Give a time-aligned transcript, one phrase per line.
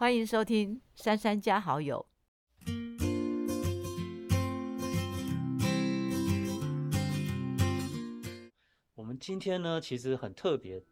[0.00, 2.06] 欢迎收听《珊珊加好友》。
[8.94, 10.82] 我们今天呢，其实很特别。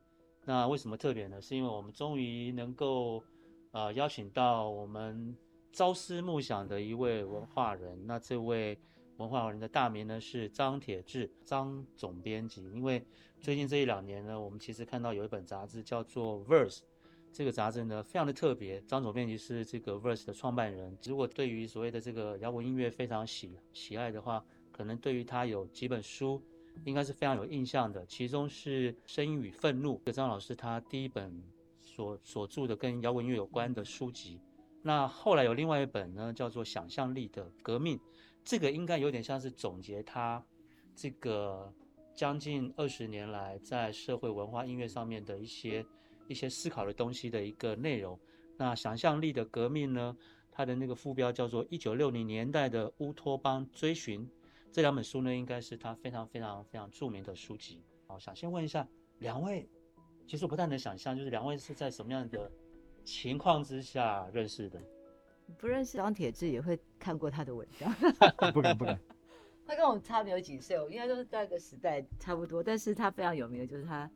[0.45, 1.41] 那为什么特别呢？
[1.41, 3.25] 是因为我们终于能够，
[3.71, 5.35] 呃，邀请到我们
[5.73, 7.99] 朝思暮想的一位文化人。
[8.07, 8.79] 那这位
[9.17, 12.63] 文化人的大名呢是张铁志，张总编辑。
[12.75, 13.03] 因为
[13.41, 16.81] 最近这一两年呢，我们其实看到有一本杂志叫做《Verse》，
[17.33, 18.81] 这个杂志呢非常的特别。
[18.83, 20.97] 张总编辑是这个《Verse》的创办人。
[21.05, 26.43] 如果对于所谓的这个摇滚音乐非常喜喜爱的话，可能对于他有几本书。
[26.85, 31.43] 应该是非常有印象的，其中是《声音与愤怒》，这张老师他第一本
[31.81, 34.41] 所所著的跟摇滚乐有关的书籍。
[34.81, 37.99] 那后来有另外一本呢，叫做《想象力的革命》，
[38.45, 40.41] 这个应该有点像是总结他
[40.95, 41.75] 这个
[42.15, 45.85] 将近二十年来在社会文化音乐上面的一些
[46.29, 48.19] 一些思考的东西的一个内容。
[48.57, 50.17] 那《想象力的革命》呢，
[50.53, 54.25] 它的那个副标叫做《一九六零年代的乌托邦追寻》。
[54.71, 57.83] 这两本书呢，应该是他非常非常非常著名的书籍。
[58.07, 58.87] 好，想先问一下
[59.19, 59.69] 两位，
[60.27, 62.51] 其实我不太能想象，就是两位是在什么样的
[63.05, 64.81] 情况之下认识的？
[65.57, 67.91] 不认识张铁志也会看过他的文章，
[68.53, 69.01] 不敢不敢。
[69.67, 72.63] 他跟我差没有几岁，我应该都是在一个时代差不多。
[72.63, 74.11] 但是他非常有名的就是他，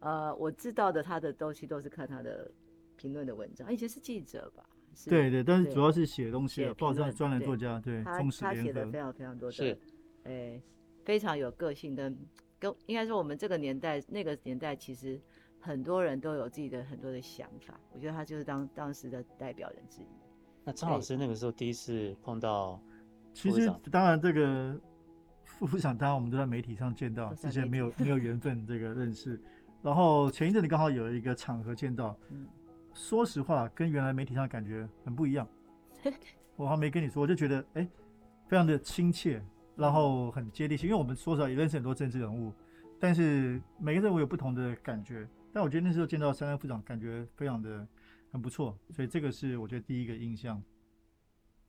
[0.00, 2.50] 呃，我知道的他的东西都是看他的
[2.96, 4.64] 评论的文章，以前是记者吧？
[5.06, 9.78] 对对，但是主要是写东西的，报章专栏作家，对，忠实他写的非常非常多的。
[10.24, 10.60] 哎，
[11.04, 12.16] 非常有个性跟，
[12.58, 15.20] 跟应该说我们这个年代，那个年代其实
[15.60, 17.78] 很多人都有自己的很多的想法。
[17.92, 20.06] 我觉得他就是当当时的代表人之一。
[20.64, 22.82] 那张老师那个时候第一次碰到，
[23.32, 24.76] 其实当然这个
[25.44, 29.40] 副部长，当然我们都在媒体上见到，之前没有没有缘分这个认识。
[29.88, 32.46] 然后前一阵子刚好有一个场合见到，嗯，
[32.92, 35.48] 说实话跟原来媒体上感觉很不一样。
[36.56, 37.88] 我还没跟你说，我就觉得哎，
[38.48, 39.42] 非常的亲切。
[39.76, 42.52] 然后很接地气，因为我们说实话也认识很多政治人物，
[42.98, 45.26] 但是每个人我有不同的感觉。
[45.52, 47.86] 但我觉得那时候见到三山副长，感觉非常的
[48.30, 50.62] 很不错，所以这个是我觉得第一个印象。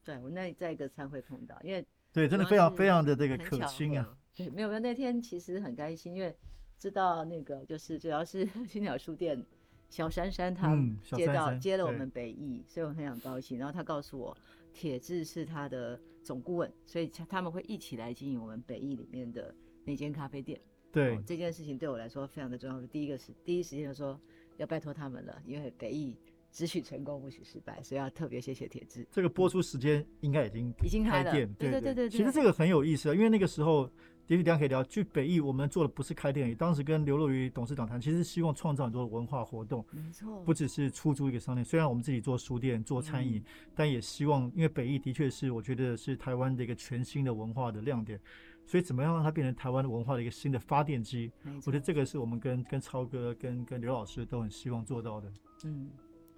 [0.04, 4.18] 对我那在一个餐会碰到，因为对真的非常非常的这个可亲啊。
[4.36, 6.36] 对，没有没有，那天其实很开心，因为
[6.80, 9.46] 知道那个就是主要是 青鸟书店
[9.90, 10.76] 小珊珊她
[11.16, 13.60] 接到接了我们北艺，所以我很想高兴。
[13.60, 14.36] 然后他告诉我。
[14.72, 19.54] 铁志是他的总顾问，所以他们会一起来经营我们北艺里面的
[19.84, 20.62] 那间咖啡店。
[20.92, 22.80] 对这件事情对我来说非常的重要。
[22.88, 24.18] 第一个是第一时间就说
[24.58, 26.16] 要拜托他们了，因为北艺
[26.52, 29.06] 只许成功不许失败，所以要特别谢谢铁志。
[29.12, 32.10] 这个播出时间应该已经已经开店，对对对对。
[32.10, 33.90] 其实这个很有意思啊，因为那个时候。
[34.30, 41.66] 也许大家可以聊，去北艺，我们做的不是开店，当时跟刘若愚董事长谈，其实希望创造很多文化活动，没错，不只是出租一个商店。
[41.66, 48.20] 虽然我们自己做书店、做餐饮，但也希望，因为北艺的确是我觉得是台湾的一个全新的文化的亮点，
[48.68, 51.32] 所以怎么样让它变成台湾的文化的一个新的发电机？
[51.66, 55.34] 我觉得这个是我们跟跟超哥、跟跟刘老师都很希望做到的。
[55.64, 55.90] 嗯，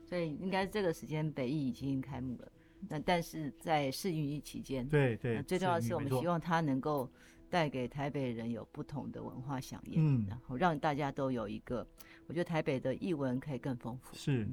[0.06, 2.50] 所以应该这个时间北艺已经开幕了，
[2.88, 7.12] 那但是在试运营期间，对对，最重要的是我们希望它能够。
[7.52, 11.86] 带给台北人有不同的文化响应，嗯，然后让大家都有一个，
[12.26, 14.16] 我觉得台北的译文可以更丰富。
[14.16, 14.48] 是，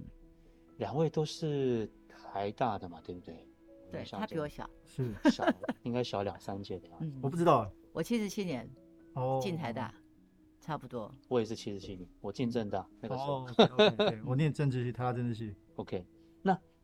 [0.78, 3.46] 两位都是台大的嘛，对不对？
[3.90, 5.46] 对，他比我小，是小，
[5.84, 7.18] 应该小两三届的样子。
[7.22, 8.68] 我不知道，我七十七年
[9.14, 9.94] 哦进台大，
[10.60, 11.14] 差不多。
[11.28, 13.46] 我也是七十七年，我进政大那个时候，
[14.26, 15.54] 我念政治系，他政治系。
[15.76, 16.04] OK，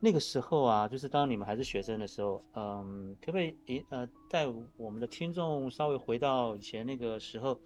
[0.00, 0.12] 那。
[0.12, 4.46] 个时候啊，就是当你们还是学生的时候，嗯，可不可以呃带
[4.76, 7.58] 我们的听众稍微回到以前那个时候，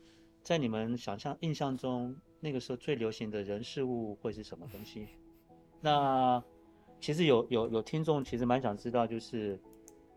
[0.43, 5.09] 在你们想象印象中，那个时候最流行的人事物会是什么东西？
[5.81, 6.43] 那
[7.01, 9.61] 其实有有有听众其实蛮想知道，就是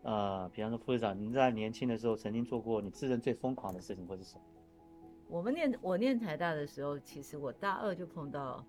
[0.02, 4.42] 呃，比方说副市长，您在年轻的时候曾经做过你自认最疯狂的事情会是什么？
[5.28, 8.64] 我们念我念台大的时候，其实我大二就碰到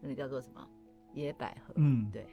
[0.00, 0.68] 那个叫做什么
[1.14, 2.26] 野百合，嗯，对。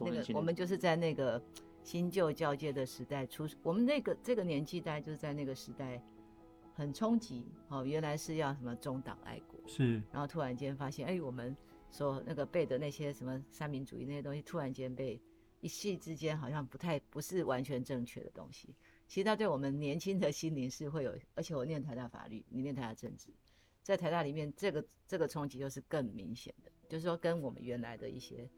[0.00, 1.42] 那个我们就是在那个
[1.84, 6.00] 新旧交接的时代出，我们那个这个年纪大概就是在那个时代
[6.74, 11.56] 很冲击哦，原来是要什么中党爱国是，然后突然间发现，哎，我们
[11.90, 15.20] 所那个背的那些什么三民主义那些东西，突然间被
[15.60, 18.74] 一夕之间好像不太不是完全正确的东西。
[19.06, 23.28] 其实它对我们年轻的心灵是会有，而且我念台大法律，你念台大政治，
[23.82, 28.48] 在台大里面这个这个冲击又是更明显的，就是说跟我们原来的一些。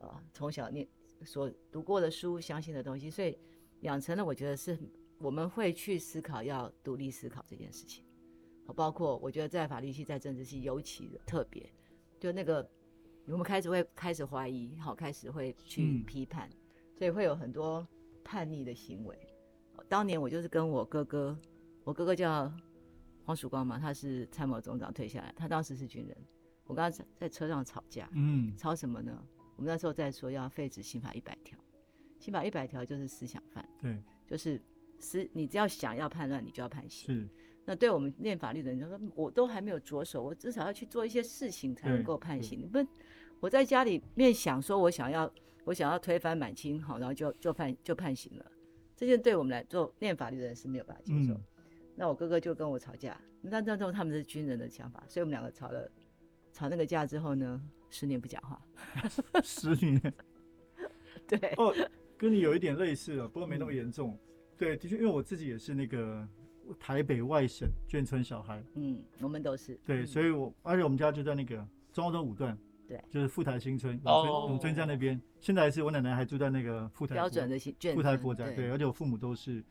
[0.00, 0.86] 啊，从小念
[1.24, 3.38] 所读过的书，相信的东西，所以
[3.80, 4.78] 养成了我觉得是
[5.18, 8.04] 我们会去思考，要独立思考这件事情。
[8.76, 11.68] 包括我觉得在法律系、在政治系尤其的特别，
[12.20, 12.68] 就那个
[13.26, 16.48] 我们开始会开始怀疑，好，开始会去嗯批判，
[16.94, 17.86] 所以会有很多
[18.22, 19.18] 叛逆的行为。
[19.88, 21.36] 当年我就是跟我哥哥，
[21.82, 22.52] 我哥哥叫
[23.24, 26.16] 黄曙光嘛，他是参谋总长退下来，他当时是军人，
[26.64, 29.20] 我跟他在在车上吵架，嗯吵什么呢？
[29.60, 31.58] 我们那时候在说要废止刑法一百条，
[32.18, 34.58] 刑法一百条就是思想犯，对就是
[34.98, 37.14] 思你只要想要叛乱，你就要判刑。
[37.14, 37.28] 是
[37.66, 42.58] 那对我们念法律的人就说，我都还没有着手，我至少要去做一些事情才能够判刑。
[42.58, 42.88] 你不能，
[43.38, 45.30] 我在家里面想说我想要
[45.64, 48.52] 我想要推翻满清，好，然后就就判就判刑了。
[48.96, 51.34] 这件对我们来做念法律的人是没有办法接受。
[51.34, 51.44] 嗯
[51.96, 55.86] 那我哥哥就跟我吵架，那那时候他们是军人的想法，所以我们两个吵了
[56.52, 58.60] 吵那个架之后呢，十年不讲话。
[59.42, 60.00] 十年
[61.26, 61.74] 对，哦，
[62.16, 64.18] 跟你有一点类似了，不过没那么嗯严重。
[64.56, 66.26] 对，的确，因为我自己也是那个
[66.78, 75.20] 台北外省眷村小孩，嗯，我们都是对，嗯所以我而且我们家就在那个中澳东五段，对就是富台新村，永哦春永春在那边。
[75.40, 77.58] 现在还是我奶奶还住在那个富台标准的
[77.94, 79.64] 富台国宅，对，而且我父母都是，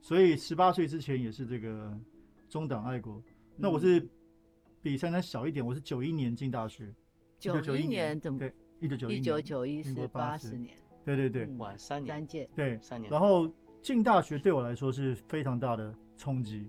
[0.00, 1.98] 所以十八岁之前也是这个
[2.48, 3.20] 中党爱国。
[3.56, 4.08] 那我嗯是
[4.86, 6.94] 比珊珊小一点，我是九一年进大学，
[7.40, 12.78] 九九一年怎么对，一九九一一九九一民国是八十年，对对对嗯晚三年，三届，对。
[12.80, 13.52] 三年，然后
[13.82, 16.68] 进大学对我来说是非常大的冲击，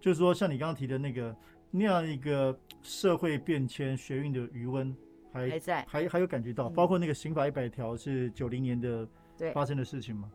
[0.00, 1.36] 就是说像你刚刚提的那个
[1.72, 4.96] 那样一个社会变迁、学运的余温，
[5.32, 10.30] 还还在还还有感觉到，嗯包括那个刑法一百条是九零年的对发生的事情嘛。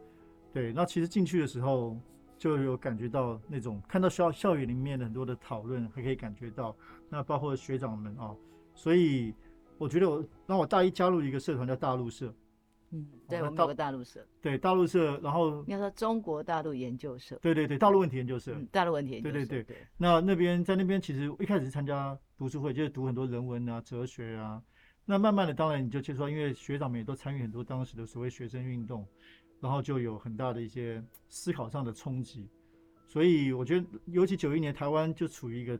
[0.52, 1.98] 对，那其实进去的时候
[2.42, 6.76] 就有感觉到那种看到校校园里面的很多的讨论，还可以感觉到，
[7.08, 8.36] 那包括学长们啊，
[8.74, 9.32] 所以
[9.78, 12.34] 我觉得我那我大一加入一个社团叫大陆社，
[12.90, 24.60] 嗯，对，我们有个大陆社，对大陆社，然后应该说中国大陆研究社，对对对，大陆问题研究社，嗯，大陆问题研究社，对对对那那边在那边其实一开始是参加读书会，就是读很多人文啊、哲学啊。
[25.06, 29.06] 那慢慢的，当然你就接触到，因为学长们也都参与很多当时的所谓学生运动，
[29.62, 32.50] 然后就有很大的一些思考上的冲击。
[33.08, 35.80] 所以我觉得，尤其九一年台湾就处于一个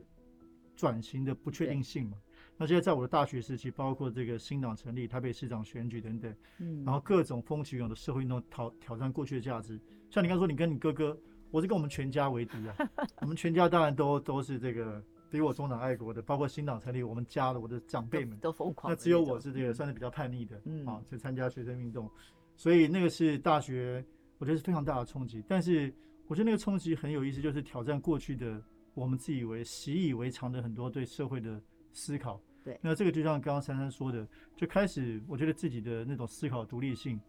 [0.74, 2.16] 转型的不确定性嘛。
[2.58, 9.80] 那现在在我的大学时期，包括这个新党成立、台北市长选举等等，嗯，然后各种风起云涌的社会运动挑挑战过去的价值。
[10.10, 11.18] 像你刚说，你跟你哥哥，
[11.50, 12.76] 我是跟我们全家为敌啊。
[13.22, 22.08] 我们全家当然都都是这个比我中党爱国的，包括新党成立，我们家的我的长辈们，都疯狂，那只有我是这个算是比较叛逆的，嗯啊，去参加学生运动，
[22.56, 24.04] 所以那个是大学，
[24.38, 25.42] 我觉得是非常大的冲击。
[25.48, 25.92] 但是
[26.26, 28.62] 我觉得那个冲击很有意思，就是挑战过去的
[28.94, 31.60] 我们自以为习以为常的很多对社会的
[31.92, 32.40] 思考。
[32.64, 34.24] 对那这个就像刚刚珊珊说的，
[34.56, 37.20] 就开始我觉得自己的那种思考独立性，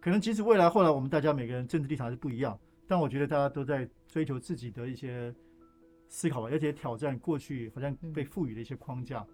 [0.00, 5.34] 可能即使未来后来我们大家每个人政治立场是不一样，但我觉得大家都在追求自己的一些
[6.08, 9.26] 思考吧，而且挑战过去好像被赋予的一些框架。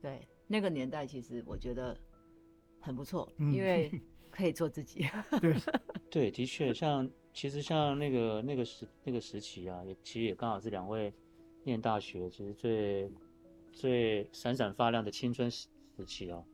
[0.00, 1.94] 对那个年代，其实我觉得
[2.80, 3.90] 很不错，嗯因为
[4.36, 5.06] 可以做自己，
[5.40, 5.56] 对，
[6.10, 11.10] 对，的确，像其实像那个那个时那个时期啊，也其实也刚好是两位
[11.64, 13.10] 念大学，其实最
[13.72, 16.44] 最闪闪发亮的青春时时期啊。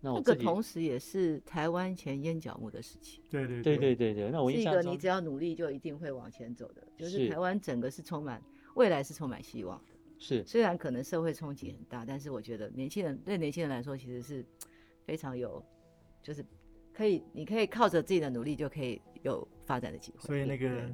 [0.00, 3.22] 那我那个，同时也是台湾前烟角木的时期。
[3.30, 8.42] 对对对对对对，那我印象中是一个你只要努力就一定会往前走的，就是是台湾整个是充满
[8.74, 9.92] 未来是充满希望的。
[10.18, 14.44] 是虽然可能社会冲击很大，但是我觉得年轻人对年轻人来说其实是
[15.04, 15.62] 非常有，
[16.22, 16.44] 就是
[16.96, 20.20] 可以你可以靠着自己的努力就可以有发展的机会。
[20.20, 20.90] 所以那个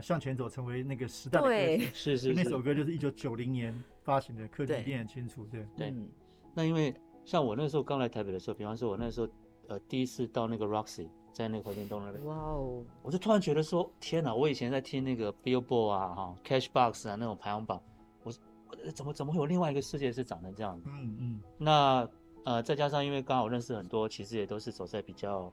[0.00, 1.84] 向前走，成为那个时代的歌对曲。
[1.94, 5.44] 是是是那首，歌就是一九九零年发行的，柯基对一定很清楚。
[5.50, 6.08] 对，对嗯
[6.54, 6.94] 那因为
[7.24, 9.28] 像我那时候刚来台北的时候，比方说我那时候
[9.66, 14.32] 呃第一次到那个 Roxy，在那个和田东那边，哇哦，我就突然觉得说，天哪！
[14.32, 17.82] 我以前在听那个 Billboard 啊、哈 Cashbox 啊那种排行榜，
[18.22, 18.32] 我
[18.68, 20.88] 我怎么怎么会有另外一个世界是长成这样子？
[20.92, 22.08] 嗯嗯，那
[22.44, 25.52] 呃，再加上因为刚好认识很多，其实也都是走在比较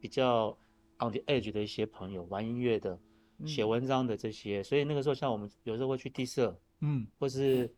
[0.00, 0.48] 比较
[0.98, 2.98] on the edge 的一些朋友，玩音乐的、
[3.46, 7.72] 写嗯文章的这些，所以那个时候像我们有时候会去地社，嗯，或是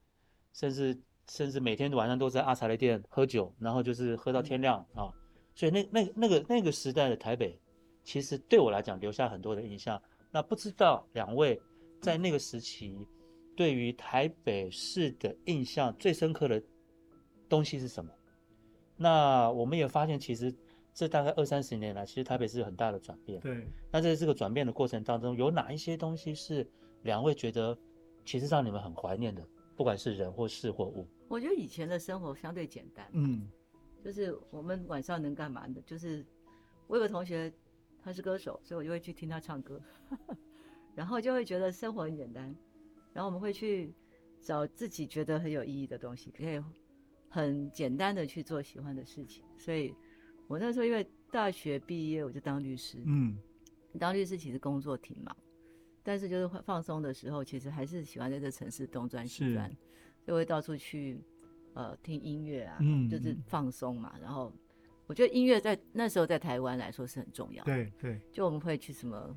[0.53, 0.99] 甚至
[1.29, 5.13] 甚至每天晚上都在阿茶的店喝酒，然后就是喝到天亮啊。
[5.55, 7.61] 所以那那那个那个时代的台北，
[8.05, 10.01] 其实对我来讲留下很多的印象。
[10.31, 11.61] 那不知道两位
[12.01, 12.99] 在那个时期
[13.57, 16.63] 对于台北市的印象最深刻的
[17.49, 18.11] 东西是什么？
[18.97, 20.55] 那我们也发现，其实
[20.95, 23.41] 这大概二三十年来，其实台北是有很大的转变。
[23.41, 26.67] 对，那在这个转变的过程当中，有哪一些东西是
[27.03, 27.77] 两位觉得
[28.25, 29.47] 其实让你们很怀念的？
[29.77, 31.07] 不管是人或事或物。
[31.29, 33.47] 我觉得以前的生活相对简单，嗯
[34.03, 35.77] 就是我们晚上能干嘛呢？
[35.85, 36.25] 就是
[36.87, 37.53] 我有个同学，
[38.03, 39.79] 他是歌手，所以我就会去听他唱歌，
[40.95, 42.57] 然后就会觉得生活很简单。
[43.13, 43.93] 然后我们会去
[44.41, 46.63] 找自己觉得很有意义的东西，可以
[47.29, 49.45] 很简单的去做喜欢的事情。
[49.57, 49.95] 所以
[50.47, 53.39] 我那时候因为大学毕业我就当律师，嗯，
[53.99, 55.37] 当律师其实工作挺忙，
[56.03, 59.71] 但是就是放松的时候，其实还是喜欢在这城市东转西转，
[60.25, 61.21] 就会到处去
[61.75, 64.15] 呃听音乐啊，嗯就是放松嘛。
[64.21, 64.53] 然后
[65.07, 69.37] 我觉得音乐在那时候在台湾来说是很重要的，对对，就我们会去什么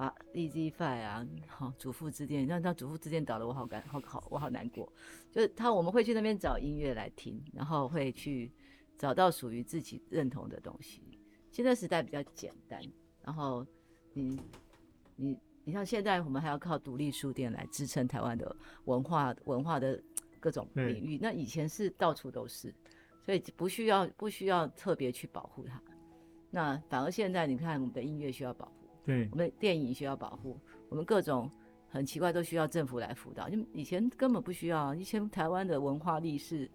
[0.00, 4.90] 啊 EZ Five 啊，好祖父之店，让让祖父之店倒了，我好感好好我好难过。
[5.30, 8.50] 就是他我们会去那边找音乐来听，然后会去
[8.96, 11.02] 找到属于自己认同的东西。
[11.50, 12.80] 现在时代比较简单，
[13.22, 13.66] 然后
[14.14, 14.40] 你
[15.16, 20.02] 你你像现在我们还要靠独立书店来支撑台湾的文化文化的
[20.40, 22.74] 各种领域，那以前是到处都是，
[23.22, 25.78] 所以不需要不需要特别去保护它。
[26.50, 31.50] 那反而现在你看，我们的音乐需要保护，对我们电影需要保护，我们各种
[31.88, 34.94] 很奇怪都需要政府来辅导，就以前根本不需要。
[34.94, 36.70] 以前台湾的文化力是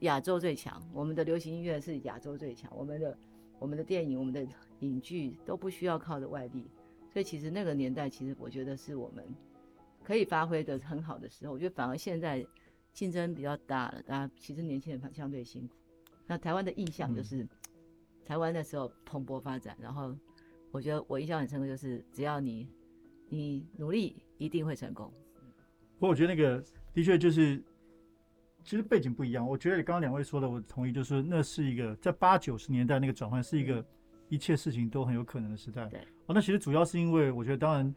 [0.00, 3.18] 亚洲最强，我们的流行音乐是亚洲最强，我们的
[3.58, 4.46] 我们的电影、我们的
[4.80, 6.70] 影剧都不需要靠着外力，
[7.12, 9.24] 所以其实那个年代，其实我觉得是我们
[10.04, 11.52] 可以发挥的很好的时候。
[11.52, 12.46] 我觉得反而现在
[12.92, 15.74] 竞争比较大了，大家其实年轻人相对辛苦。
[16.26, 17.46] 那台湾的印象就是、
[18.24, 20.14] 台湾那时候蓬勃发展，然后
[20.76, 22.68] 我觉得我印象很深刻，就是只要你
[23.30, 25.10] 你努力，一定会成功。
[25.94, 27.56] 不过我觉得那个的确就是，
[28.62, 29.48] 其实背景不一样。
[29.48, 33.82] 我觉得刚刚两位说的，我同意，就是那是一个在八九十年代那个转换是一个
[34.28, 35.86] 一切事情都很有可能的时代。
[35.86, 37.94] 对哦，那其实主要是因为我觉得，当然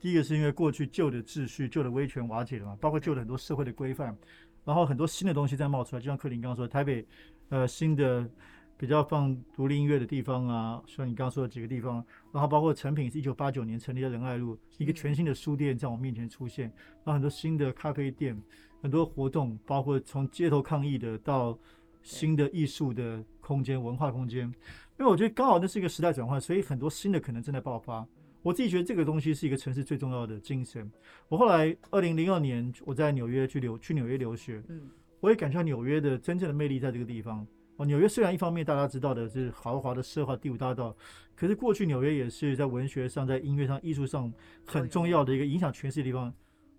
[0.00, 4.18] 第一个是因为过去旧的秩序、旧的威权瓦解了嘛，包括旧的很多社会的规范，
[4.64, 7.06] 然后很多新的东西在冒出来，就像克林刚刚说，台北
[7.50, 8.28] 呃新的。
[8.78, 16.66] 比较放独立音乐的地方啊，像你刚刚说的几个地方，然后包括成品是一九八九年成立的仁爱路，一个全新的书店在我面前出现，
[17.04, 18.40] 然后很多新的咖啡店，
[18.82, 21.58] 很多活动，包括从街头抗议的到
[22.02, 24.42] 新的艺术的空间、文化空间，
[24.98, 28.06] 因为我觉得刚好那是一个时代转换，所以很多新的可能正在爆发。
[28.42, 30.88] 我自己觉得这个东西是一个城市最重要的精神。
[31.28, 34.82] 我后来二零零二年我在纽约去留去纽约留学，嗯，
[35.18, 37.44] 我也感受到纽约的真正的魅力在这个地方。
[37.76, 40.96] 哦，纽约虽然一方面大家知道的是豪华的奢华第五大道，
[41.34, 44.32] 可是过去纽约也是在文学上、在音乐上、艺术上
[44.64, 46.32] 很重要的一个影响全世界的地方。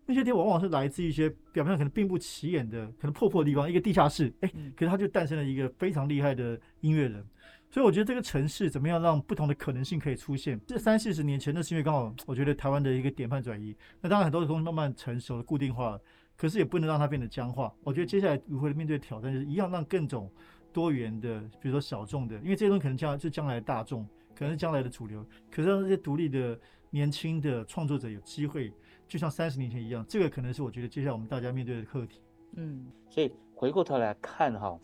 [0.08, 7.24] 那些地方往往是来自一些表面上可能并不起眼的、可能破破的地方，一个地下室，哎，可是它就诞生了一个非常厉害的音乐人。
[7.70, 10.58] 所以我觉得这个城市怎么样让不同的可能性可以出现？
[10.66, 13.76] 这三四十年前，那是因为刚好我觉得台湾的一个典范转移。
[14.02, 16.02] 那当然很多东西慢慢成熟了、固定化了，
[16.38, 17.72] 可是也不能让它变得僵化。
[17.84, 20.32] 我觉得接下来如何面对挑战，就是一样让更种。
[20.74, 25.26] 多元的，比如说小众的，因为这些东西可能将来就将来的大众，可能是将来的主流。
[25.50, 26.60] 可是让这些独立的、
[26.90, 28.72] 年轻的创作者有机会，
[29.08, 32.22] 就像三十年前一样，这个可能是我觉得接下来我们大家面对的课题。
[32.56, 34.80] 嗯，所以回过头来看哈，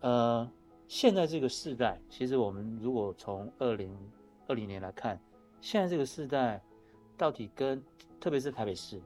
[0.00, 0.50] 呃，
[0.86, 3.96] 现在这个时代，其实我们如果从二零
[4.46, 5.20] 二零年来看，
[5.60, 6.62] 现在这个时代
[7.16, 7.82] 到底跟
[8.20, 9.00] 特别是台北市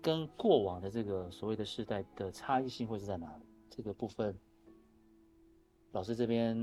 [0.00, 3.44] 跟过往的这个所谓的世代的差异性会是在哪里？
[3.68, 4.34] 这个部分。
[5.92, 6.56] 老师这边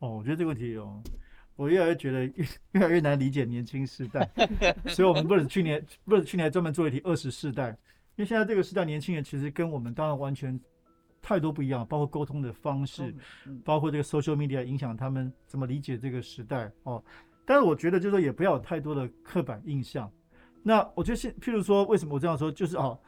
[0.00, 1.02] 哦，我觉得这个问题哦，
[1.56, 4.28] 我越来越觉得越 越来越难理解年轻时代，
[4.88, 7.68] 所以我们不是去年不是去年专门做一题二十世代，
[8.16, 10.58] 因为现在这个时代年轻人其实跟我们当然完全
[11.20, 13.14] 太多不一样，包括沟通的方式，
[13.64, 17.02] 包括这个 social media 影响他们怎么理解这个时代哦。
[17.44, 20.10] 但是我觉得就是说也不要有太多的刻板印象。
[20.64, 22.98] 那我觉得现譬如说为什么我这样说，就是哦，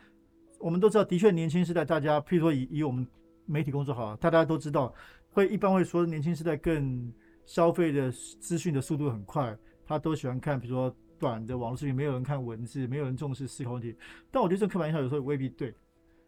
[0.60, 3.04] 我们都知道，的确年轻时代大家譬如说以以我们
[3.46, 4.94] 媒体工作好，大家都知道。
[5.34, 7.12] 会一般会说年轻时代更
[7.44, 13.96] 消费的资讯的速度很快，他都喜欢看，比如说短的网络视频，没有人看文字，没有人重视思考问题。
[14.30, 15.74] 但我觉得这刻板印象有时候也未必对。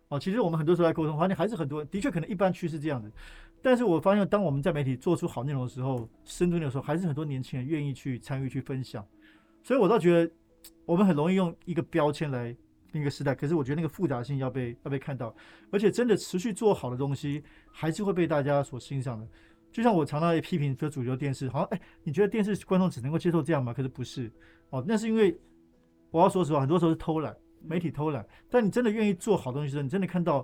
[0.08, 3.10] 哦，其实我们很多时候在沟通，发现还是很多，的确可能一般趋势这样子。
[3.62, 9.06] 但是我发现，当我们在媒体做出好内容的时候，深度内容的时候，还是很多年轻人愿意去参与去分享。
[9.62, 10.32] 所以我倒觉得，
[10.84, 12.56] 我们很容易用一个标签来。
[12.98, 15.34] 那个时代，可是我觉得那个复杂性要被要被看到，
[15.70, 19.26] 而且真的持续做好的东西，还是会被大家所欣赏的。
[19.72, 23.74] 就像我常常也批评说，主流电视好像，哎，你觉得电视观众只能够接受这样吗？
[23.74, 24.32] 可是不是
[24.70, 25.38] 哦，那是因为
[26.10, 28.26] 我要说实话，很多时候是偷懒，媒体偷懒。
[28.48, 30.40] 但你真的愿意做好东西的时候，你真的看到，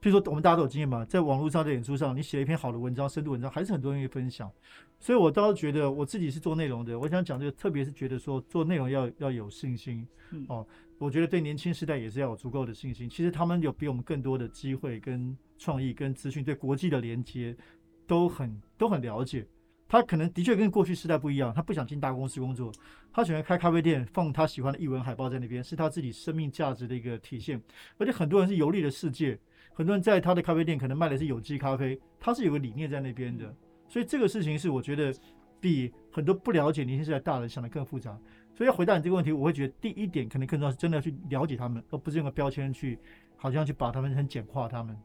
[0.00, 4.50] 譬如说我们大家都有经验嘛，在网络上、在演出上，你写了一篇好的文章、深度文章，还是很多人愿意分享。
[4.98, 10.06] 所以我倒是觉得我自己是做内容的，我想讲这个，特别是觉得说做内容要要有信心
[10.48, 10.66] 哦。
[11.02, 13.10] 我觉得对年轻时代也是要有足够的信心。
[13.10, 17.56] 其实他们有比我们更多的机会、跟创意、跟资讯，对国际的连接
[18.06, 19.44] 都很都很了解。
[19.88, 22.72] 他可能的确跟过去时代不一样，他不想进大公司工作，
[23.12, 27.60] 他喜欢开咖啡店，放他喜欢的译文海报在那边，是他自己生命价值的一个体现。
[27.98, 29.36] 而且很多人是游历的世界，
[29.74, 33.52] 很多人在他的咖啡店可能卖的是有机咖啡，他是有个理念在那边的，
[33.88, 35.12] 所以这个事情是我觉得
[35.60, 38.16] 比很多不了解年轻时代大人想的更复杂。
[38.54, 42.98] 所以要回答你这个问题，我会觉得第一点可能更重要是真的要去了解他们，而不是用个标签去，
[43.36, 44.96] 好像去把他们很简化他们。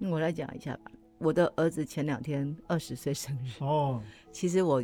[0.00, 0.90] 我来讲一下吧。
[1.18, 4.02] 我的儿子前两天二十岁生日哦，
[4.32, 4.82] 其实我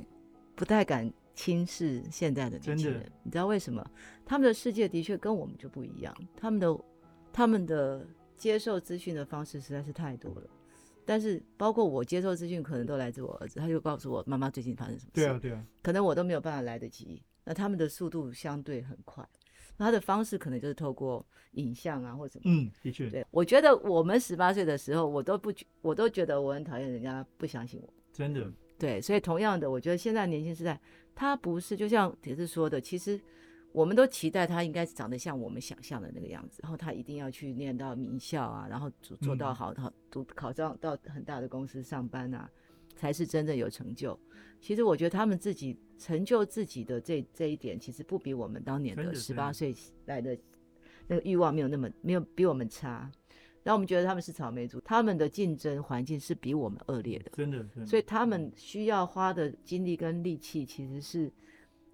[0.54, 3.82] 不太敢轻视现在的年轻人，你知道为什么？
[4.26, 6.78] 他们的世界的确跟我们就不一样，他们的
[7.32, 8.06] 他们的
[8.36, 10.42] 接受资讯的方式实在是太多了。
[11.06, 17.22] 但是包括我接受资讯，可能都来自我儿子，他就告诉我妈妈最近发生什么事，对啊对啊，可能我都没有办法来得及。
[17.46, 19.24] 那他们的速度相对很快，
[19.76, 22.42] 那他的方式可能就是透过影像啊或什么。
[22.44, 23.08] 嗯，的确。
[23.08, 27.88] 对，我觉得我们十八岁的时候，我都不觉，我都觉得我很讨厌人家不相信我。
[28.12, 28.52] 真的。
[28.76, 30.78] 对，所以同样的，我觉得现在年轻时代，
[31.14, 33.18] 他不是就像铁子说的，其实
[33.70, 42.50] 我们都期待他应该长得像我们想象的那个样子，然后他一定要去念到名校啊，然后做做到好，好读考上到很大的公司上班啊。
[42.96, 44.18] 才是真正有成就。
[44.60, 49.72] 其实我觉得他们自己成就自己的这这一点，其实不比我们当年的十八岁
[50.06, 50.36] 来的
[51.06, 53.08] 那个欲望没有那么没有比我们差。
[53.62, 57.66] 然后我们觉得他们是草莓族，他们的竞争环境是比我们恶劣的，真的。
[57.84, 61.30] 所以他们需要花的精力跟力气，其实是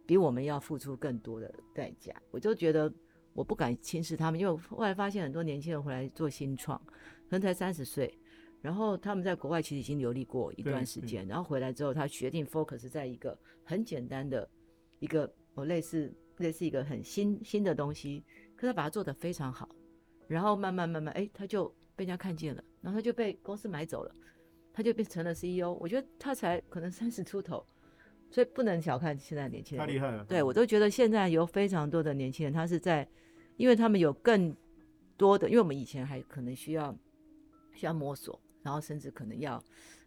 [0.04, 2.14] 比我们要付出更多的代价。
[2.30, 2.92] 我就觉得
[3.32, 8.18] 我不敢轻视他们，因为后来发现很多年轻人回来做新创，可能才三十岁。
[8.62, 14.48] 然后他们在国外其实已经游历过一段时间，然后回来之后，他决定 focus 在一个很简单的
[15.00, 18.24] 一个哦类似类似一个很新新的东西，
[18.56, 19.68] 可他把它做得非常好，
[20.28, 24.14] 然后慢慢慢慢哎他就被人家看见了，然后他就被公司买走了，
[24.72, 25.72] 他就变成了 CEO。
[25.80, 27.66] 我觉得他才可能三十出头，
[28.30, 29.84] 所以不能小看现在年轻人。
[29.84, 30.24] 太厉害了！
[30.26, 33.08] 对我都觉得现在有非常多的年轻人，他是在，
[33.56, 34.56] 因为他们有更
[35.16, 36.96] 多的，因为我们以前还可能需要
[37.74, 38.40] 需要摸索。
[38.62, 39.62] 然后甚至可能要，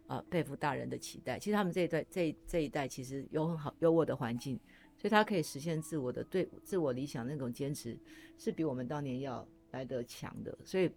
[0.06, 1.38] 呃，佩服大人的期待。
[1.38, 4.58] 其实他们这一代这这一代其实有很好优渥的环境，
[4.96, 7.98] 所以他可以实现自我的对自我理想那种坚持，
[8.38, 10.56] 是比我们当年要来得强的。
[10.64, 10.90] 所以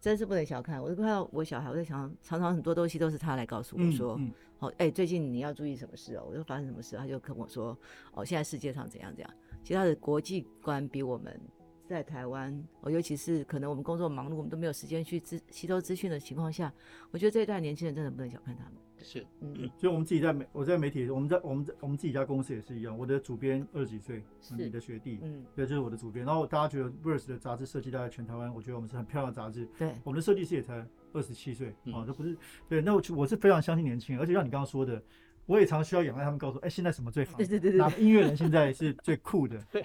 [0.00, 0.82] 真是不能小看。
[0.82, 4.20] 我就看到我小孩，我在想，常常很多东西都是他来告诉我说，
[4.58, 6.26] 哦，哎，最近你要注意什么事哦？
[6.28, 7.78] 我就发生什么事，他就跟我说，
[8.12, 9.34] 哦，现在世界上怎样怎样。
[9.62, 11.40] 其实他的国际观比我们。
[11.88, 16.70] 在台湾，我尤其是可能我们工作忙碌，我们都没有时间去资吸收资讯的情况下，
[17.10, 18.74] 我觉得这一代年轻人真的不能小看他们。
[19.00, 22.96] 是，嗯，所以我们自己在媒，我在媒体，我们在我们在我们自己家公司也是一样。
[22.98, 24.22] 我的主编二十几岁，
[24.56, 26.26] 你的学弟，嗯，对，就是我的主编。
[26.26, 29.66] 然后大家觉得 Verse 的杂志设计大概全台湾，我觉得我们是很漂亮的杂志。
[29.78, 32.36] 对，我们的设计师也才二十七岁，啊，这不是
[32.68, 32.82] 对。
[32.82, 35.02] 那我我是非常相信年轻人，而且像你刚刚说的。
[35.48, 37.38] 我也常需要仰赖他们告诉，哎，现在什么最好？
[37.38, 37.78] 对对对对。
[37.78, 39.58] 哪个音乐人现在是最酷的？
[39.72, 39.82] 对。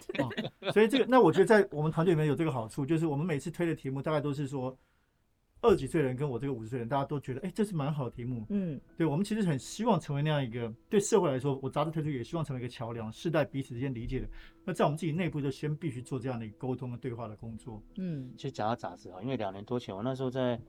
[0.74, 4.78] 所以这个，那我觉得在我们团队里面有这个好处，就是我们每次推的题目大概都是说，
[5.62, 8.46] 二十几岁人跟我这个五十岁人，大家都觉得，哎，这是蛮好的题目。
[8.50, 8.78] 嗯。
[8.98, 14.28] 对，我们其实很希望成为那样一个，对社会来说，我杂志推出也希望成为一个桥梁，世代彼此之间理解的。
[14.66, 17.82] 那在我们自己内部就先必须做这样的一个沟通和对话的工作。
[17.96, 18.34] 嗯。
[18.36, 20.60] 其实讲到杂志啊，因为两年多前我那时候在。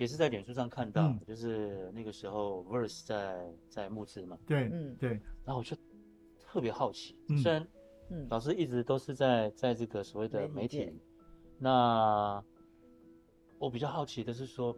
[0.00, 4.38] 也是在脸书上看到，就是那个时候 Verse 在在募资嘛。
[4.46, 5.10] 对，嗯，对。
[5.44, 5.76] 然后我就
[6.40, 7.68] 特别好奇，虽然
[8.30, 10.90] 老师一直都是在在这个所谓的媒体，
[11.58, 12.42] 那
[13.58, 14.74] 我比较好奇的是说，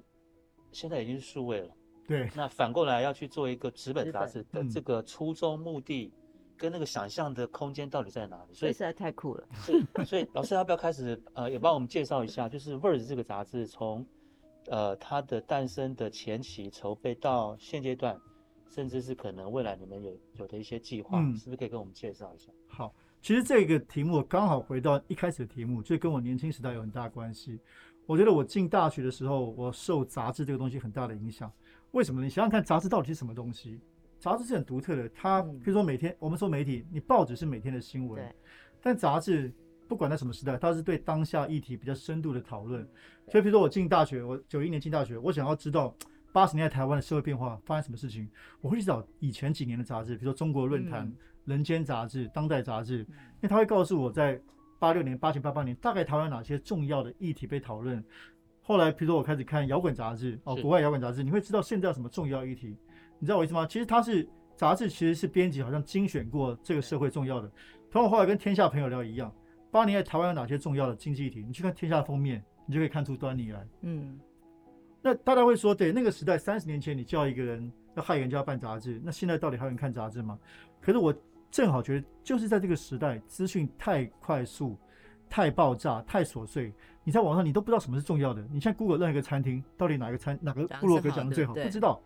[0.73, 1.73] 现在已经是数位了，
[2.09, 2.29] 对。
[2.35, 6.13] 那反过来要去做一个纸本杂志的这个初衷目的，
[6.57, 8.55] 跟那个想象的空间到底在哪里？
[8.55, 9.47] 所以实在太酷了。
[10.05, 14.05] 所以老师要不要开始呃，也帮我们介绍一下，就是 Verse 这个杂志从。
[14.69, 18.19] 呃，它的诞生的前期筹备到现阶段，
[18.69, 22.51] 甚至是可能未来你们有有的一些计划，是不是可以跟我们介绍一下？
[22.69, 27.59] 好，其实这个题目刚好回到一开始的题目，就跟我年轻时代有很大关系。
[28.07, 31.53] 我觉得我进大学的时候，我受杂志这个东西很大的影响。
[31.91, 32.23] 为什么？
[32.23, 33.81] 你想想看，杂志到底是什么东西？
[34.19, 38.35] 杂志是很独特的，它比如说每天我们说媒体，你报纸是每天的新闻，
[38.81, 39.53] 但杂志。
[39.93, 42.83] 不管在什么时代，它是对当下议题比较深度的讨论。
[43.29, 45.95] 所以，比如说我进大学，我九一年进大学，我想要知道
[46.33, 48.27] 八十年代台湾的社会变化发生什么事情，
[48.63, 51.07] 我会去找以前几年的杂志，比如说《中国论坛》
[51.45, 54.41] 《人间杂志》《当代杂志》，因为它会告诉我在
[54.79, 58.03] 八六年、八七、八八年大概台湾哪些重要的议题被讨论。
[58.63, 62.75] 后来，比如说我开始看摇滚杂志，哦，国外摇滚杂志，你会知道现在有什么重要议题。
[63.19, 63.67] 你知道我意思吗？
[63.67, 64.27] 其实它是
[64.57, 67.53] 杂志，其实是编辑好像精选过这个社会重要的。
[67.91, 69.31] 同我后来跟天下朋友聊一样。
[69.73, 71.43] 八年在台湾有哪些重要的经济体？
[71.43, 73.67] 你去看《天下》封面，你就可以看出端倪来。
[73.81, 74.21] 嗯，
[75.01, 80.39] 那大家会说，对那个时代，三十年前你叫一个人要害人就要办杂志，那现在到底还有人看杂志吗？
[80.79, 81.13] 可是我
[81.51, 84.77] 正好觉得，就是在这个时代，资讯太快速、
[85.27, 86.71] 太爆炸、太琐碎，
[87.03, 88.43] 你在网上你都不知道什么是重要的。
[88.53, 91.99] 你现在 Google 任何一个餐厅，到底哪个餐哪个部落格讲的最好，不知道。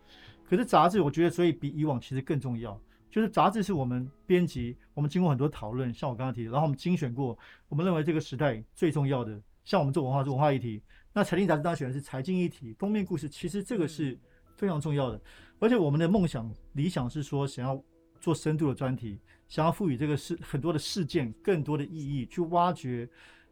[0.48, 2.80] 可是杂志，我觉得所以比以往其实更重要。
[3.16, 9.40] 就是杂志是我们编辑，我们经过很多讨论，像我刚刚提的，然后我们精选过，我们认为这个时代最重要的。
[9.64, 10.82] 像我们做文化，做文化议题，
[11.14, 14.18] 那财经杂志当然选的是财经议题封面故事，其实这个是
[14.54, 15.18] 非常重要的。
[15.58, 17.82] 而且我们的梦想理想是说，想要
[18.20, 23.08] 做深度的专题，想要赋予这个事很多的事件更多的意义，去挖掘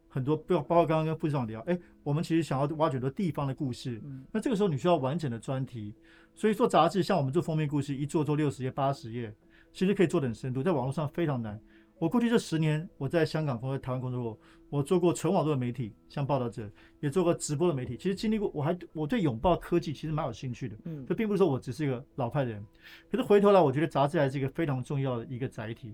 [0.07, 3.99] 很多，包包括刚刚跟副市长聊，哎，我们其实想要挖掘很多地方的故事。
[4.31, 5.91] 那这个时候你需要完整的专题，
[6.35, 9.33] 所以做杂志，像我们做封面故事，一做做六十页、八十页。
[9.75, 11.59] 其实可以做的很深度，在网络上非常难。
[11.99, 16.69] 我过去这十年，我在香港或者台湾工作过，我做过纯网络的媒体，像报道者，
[17.01, 17.97] 也做过直播的媒体。
[17.97, 20.77] 其实经历过，我还我对拥抱科技其实蛮有兴趣的。
[20.85, 22.65] 嗯，这并不是说我只是一个老派的人，
[23.11, 25.93] 可是回头来，我觉得杂志还是一个非常重要的一个载体。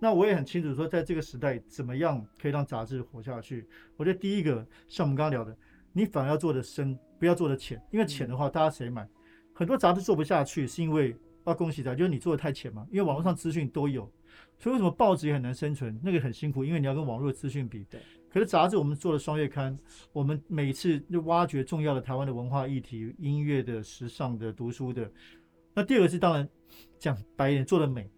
[0.00, 3.66] 那我也很清楚说，在这个时代，怎么样可以让杂志活下去？
[3.96, 5.56] 我觉得第一个，像我们刚刚聊的，
[5.92, 9.08] 你反而要做的深，不要做的浅，因为浅的话，大家谁买？
[9.52, 11.16] 很多杂志做不下去，是因为。
[11.48, 14.10] 要恭喜他，就是你做的太浅嘛，因为网络上资讯都有，
[14.58, 15.98] 所以为什么报纸也很难生存？
[16.02, 17.84] 那个很辛苦，因为你要跟网络的资讯比。
[17.90, 18.00] 对。
[18.30, 19.76] 可是杂志我们做了双月刊，
[20.12, 25.10] 我们每次就挖掘重要的台湾的文化议题、音乐的、时尚的、读书的。
[25.74, 26.48] 那第二个是当然
[26.98, 28.10] 讲白一点，做的美。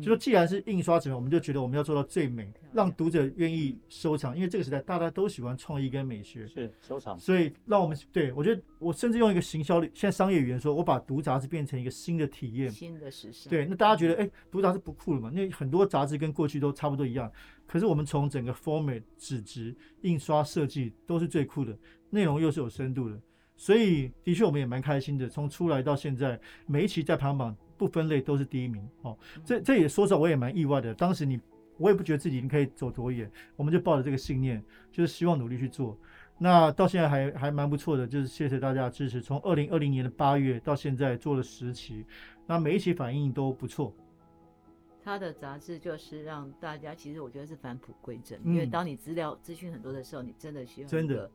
[0.00, 4.34] 就说，既然是印刷纸，我们就觉得我们要做到最美，让读者愿意收藏。
[4.36, 7.18] 因为这个时代大家都喜欢创意跟美学，是收藏。
[7.18, 13.50] 所以让我们对我觉得，我甚至用一个行销现在商业语言说，我把读杂志变成一个新的体验，新的时尚。
[13.50, 15.30] 对，那大家觉得，哎，读杂志不酷了嘛？
[15.32, 17.30] 那很多杂志跟过去都差不多一样。
[17.66, 21.76] 可是我们从整个 format、纸质、印刷设计都是最酷的，
[22.10, 23.18] 内容又是有深度的。
[23.56, 25.28] 所以的确，我们也蛮开心的。
[25.28, 27.56] 从出来到现在，每一期在排行榜。
[27.84, 30.94] 不分类都是第一名哦，这这也说实话我也蛮意外的。
[30.94, 31.38] 当时你
[31.76, 35.98] 我也不觉得自己可以走多远，我们就抱着这个信念，就是希望努力去做。
[36.38, 39.20] 那到现在还还蛮不错的，就是谢谢大家的支持。
[39.20, 42.06] 从二零二零年的八月到现在做了十期，
[42.46, 43.94] 那每一期反应都不错。
[45.02, 51.30] 他的杂志就是让大家，其实我觉得是返璞归真，因为当你资料资讯很多的时候，你真的需要真的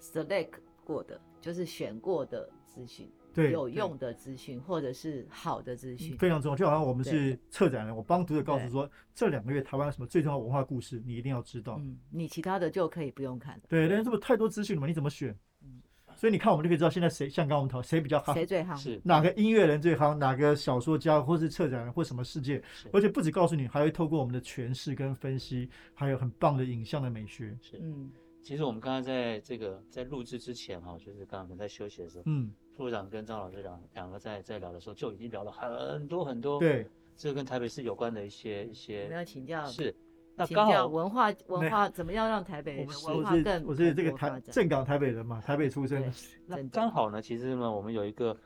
[0.00, 0.52] select
[0.84, 3.10] 过的，就是选过的资讯。
[3.34, 6.56] 有用的资讯，或者是好的资讯，非常重要。
[6.56, 11.76] 就好像我们是策展人，我帮读者告诉说，这两个月台湾什么最重要文化故事，你一定要知道。
[11.78, 13.60] 嗯，你其他的就可以不用看。
[13.68, 15.36] 对，但是这么太多资讯了嘛，你怎么选？
[15.62, 15.80] 嗯，
[16.16, 22.62] 所以你看，我们就可以知道现在谁，像刚刚我们讨谁比较好，谁最好，是哪个音乐人最好，哪个小说家，或是策展人，或什么世界。
[22.92, 27.56] 而且不止告诉你，还会透过我们的诠释跟分析，还有很棒的影像的美学。
[27.60, 28.10] 是，嗯。
[28.40, 32.50] 其实我们刚刚在这个在录制之前哈，就是刚刚我们在休息的时候，嗯。
[32.78, 36.86] 部长跟张老师两两个在在聊的时候，就已经聊了很多很多，对，
[37.16, 39.92] 这个跟台北市有关的一些一些，我们要请教是，
[40.36, 46.08] 那刚好文化文化怎么样让台北文化更我是这个台正港台北人嘛，台北出生，
[46.46, 48.36] 那刚好呢，其实呢，我们有一个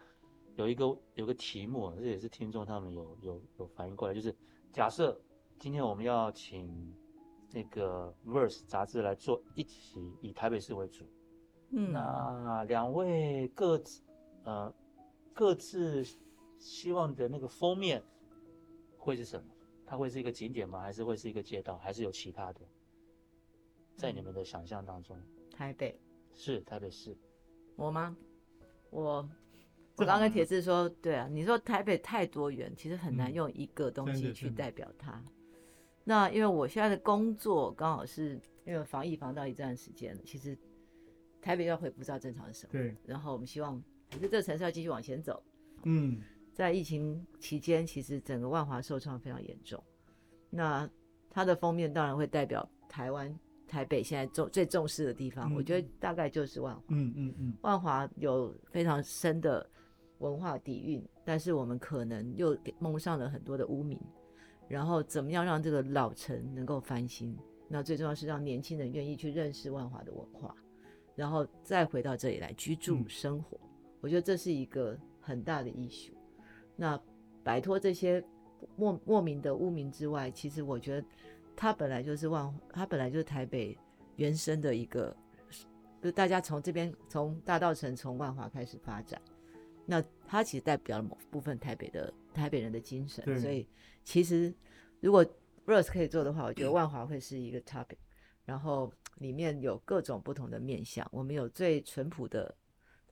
[0.57, 4.35] 有一个有个题目，这也是听众他们有有有反应过来，就是
[4.73, 5.21] 假设
[5.59, 6.91] 今天我们要请
[7.53, 11.05] 那个 Verse 杂志来做一期以台北市为主，
[11.73, 14.01] 嗯，那两位各自。
[14.45, 14.73] 呃，
[15.33, 16.05] 各自
[16.59, 18.03] 希望的那个封面
[18.99, 19.47] 会是什么？
[19.87, 20.81] 它会是一个景点吗？
[20.81, 21.77] 还是会是一个街道？
[21.79, 22.61] 还是有其他的？
[23.97, 25.17] 在你们的想象当中，
[25.51, 26.01] 台北
[26.35, 27.17] 是台北市，
[27.77, 28.17] 我吗？
[28.91, 29.29] 我
[29.97, 35.23] 我刚跟铁志说，对啊，你说台北太多元，其实很难用一个东西去代表它。
[36.05, 40.59] 那因为我现在的工作刚好是因为防疫防到一段时间，其实
[41.41, 43.83] 台北要恢复到正常是什么，对，然后我们希望。
[44.13, 45.43] 可是这个城市要继续往前走。
[45.85, 46.21] 嗯，
[46.53, 49.83] 在疫情期间，其实整个万华受创非常严重。
[50.51, 50.89] 那
[51.31, 53.35] 它的封面当然会代表台湾
[53.67, 56.83] 台北现在重最重视的地方，我觉得大概就是万华。
[56.89, 57.55] 嗯嗯嗯。
[57.63, 59.69] 万华有非常深的
[60.19, 63.99] 文化底蕴，但是我们可能又蒙上了很多的污名。
[64.69, 67.37] 然后怎么样让这个老城能够翻新？
[67.69, 70.55] 那最重要是让年轻人愿意去认识万华的文化，
[71.15, 73.59] 然后再回到这里来居住生活。
[74.03, 76.13] 我觉得这是一个很大的艺术。
[76.75, 77.01] 那
[77.45, 78.23] 摆脱这些
[78.77, 81.07] 莫莫名的污名之外，其实我觉得
[81.55, 83.79] 它本来就是万，它本来就是台北
[84.17, 85.17] 原生的一个，
[86.01, 89.23] 就是大家从这边从大道城从万华开始发展，
[89.87, 93.25] 那它其实代表了某部分台北的台北人的精神。
[93.41, 93.69] 所以
[94.03, 94.53] 其实
[95.01, 95.25] 如果
[95.65, 97.99] Rose 可以做的话，我觉得万华会是一个 topic，
[98.45, 102.53] 然后里面有各种不同的面向，我们有最淳朴的。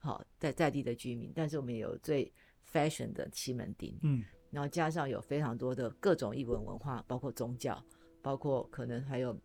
[0.00, 2.32] 好，在在地的居民，但是我们有最
[2.72, 7.80] fashion 的西门町，嗯，然后加上有非常多的各种异文文化，包括宗教，
[8.22, 9.38] 包括可能还有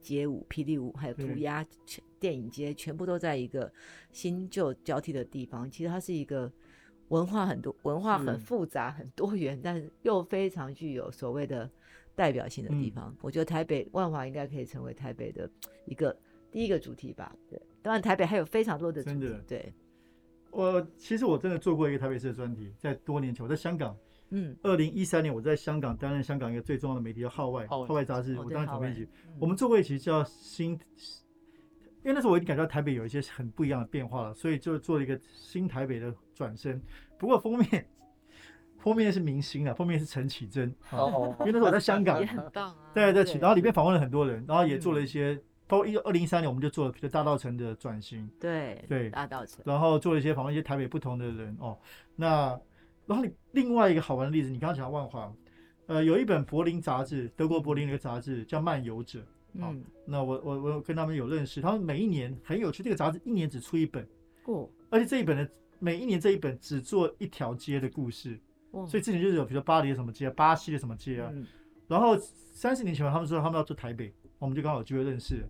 [0.00, 3.70] 街舞、霹雳舞，还有涂鸦、全电影街，全部都在一个
[4.10, 5.70] 新旧交替的地方。
[5.70, 6.50] 其实它是一个
[7.08, 11.70] 文化很多、文化很复杂、很多元，但是又非常具有所谓的
[12.14, 13.16] 代表性的地嗯方。
[13.20, 15.50] 我觉得台北万华应该可以成为台北的
[15.84, 16.16] 一个
[16.50, 17.36] 第一个主题吧。
[17.50, 19.34] 对，当然台北还有非常多的主题。
[19.46, 19.72] 对，
[20.50, 23.96] 我其实我真的做过一个台北市的专题，在多年前我在香港，
[24.30, 28.04] 嗯，二零一三年我在香港担任香港一个最重要的媒体叫《号外》，号外。
[28.04, 29.02] 杂志，哦我当时总编辑。
[29.26, 29.36] 嗯。
[29.40, 36.80] 我们做过一期叫新，因为那时候我已经感觉到台北有一些很不一样的变化了，所以就做了一个新台北的转身。
[37.18, 37.86] 不过封面
[38.78, 42.20] 封面是明星啊，封面是陈绮贞因为那时候我在香港。
[42.22, 42.76] 也，很棒啊。
[42.94, 49.10] 对对，然后里面访问了很多人，然后也做了一嗯些，包括一二零一三年我们就做了比如大道城的转型，对对。
[49.10, 51.78] 大道城，然后做了一些访问一些台北不同的人哦。
[52.16, 52.58] 那
[53.06, 55.32] 然后你另外一个好玩的例子，你刚刚讲到万华，
[55.86, 59.20] 呃，有一本柏林杂志，德国柏林的一个杂志叫《漫游者》。
[59.60, 64.06] 好嗯，那我我我跟他们有认识，他们每一年很有趣，这个杂志一年只出一本，
[64.44, 68.38] 哦，而且这一本呢，每一年这一本只做一条街的故事，
[68.72, 68.86] 哦。
[68.86, 71.46] 所以之前就是有比如说巴黎的什么街啊，巴西的什么街啊，嗯
[71.88, 72.14] 然后
[72.52, 75.48] 三十年前吧，他们说他们要做台北，我们就刚好有机会认识了，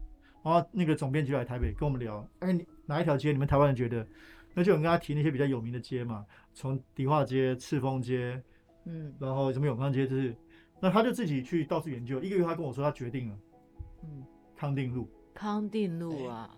[0.49, 3.33] 然后那个总编辑来台北跟我们聊，哎，你哪一条街？
[3.33, 4.07] 你们台湾人觉得？
[4.55, 8.43] 那就有人跟他提那些比较有名的街嘛，从迪化街、赤峰街，
[8.87, 9.15] 嗯。
[9.21, 10.35] 然后什么永康街，就是，
[10.81, 13.37] 那他就自己去到处研究，一个月他跟我说他决定了
[14.03, 14.25] 嗯，
[14.57, 15.09] 康定路。
[15.35, 16.51] 康定路啊，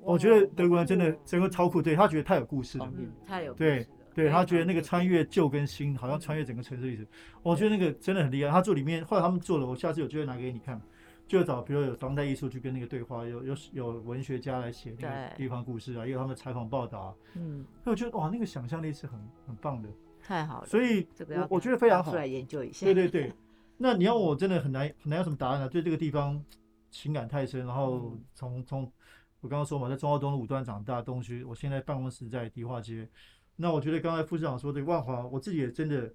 [0.00, 2.92] 我觉得德国人真的真的超酷，对他觉得太有故事了。
[3.26, 7.04] 太有故对对他觉得那个穿越旧跟新，好像穿越整个城市历史，
[7.42, 8.50] 我觉得那个真的很厉害。
[8.50, 10.80] 他做里面，后来他们做了，我下次有机会拿给你看，
[11.26, 19.88] 就找比如有当代艺术去跟那个对话，有有有文学家来写那个地方故事啊，也有他们采访报道啊，嗯，那我觉得哇，那个想象力是很很棒的，
[20.22, 22.16] 太好了，所以这个我我觉得非常好出。
[22.16, 22.84] 来研究一下。
[22.84, 23.32] 对对对，
[23.78, 25.68] 那你要我真的很难很难有什么答案啊？
[25.68, 26.42] 对这个地方
[26.90, 28.92] 情感太深，然后嗯从从
[29.40, 33.08] 我刚刚说嘛，在中澳东路五段长大，东区，我现在办公室在迪化街。
[33.56, 36.12] 那我觉得刚才副市长说的万华，我自己也真的，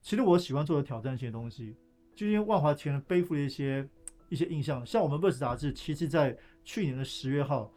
[0.00, 1.76] 其实我喜欢做的挑战性的东西，
[2.14, 3.86] 就因为万华前人背负了一些
[4.30, 7.70] 一些印象，像我们 Verse 杂志，其实在去年的十月号，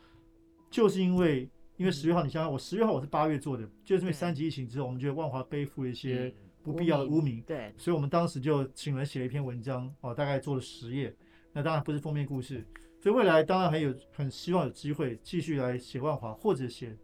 [0.70, 11.13] 就是因为因为十月号，你想想，我十月号我是八月做的，就是因为三级疫情之后，我们觉得万华背负一些嗯不必要的污名，对，所以我们当时就请人写了一篇文章，哦，大概做了十页。
[11.52, 12.66] 那当然不是封面故事，
[13.00, 16.98] 所以未来当然还有很希望有机会继续来写万华或者写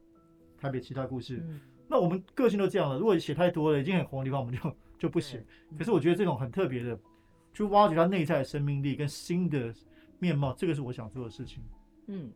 [0.58, 1.44] 台北其他故事。
[1.48, 5.46] 嗯，那我们个性都这样了，如果写太多了，已经很红的地方，我们就就不写。
[5.78, 7.00] 可是我觉得这种很特别的，
[7.54, 9.74] 去挖掘它内在的生命力跟新的
[10.20, 11.64] 面貌，这个是我想做的事情。
[12.08, 12.32] 嗯，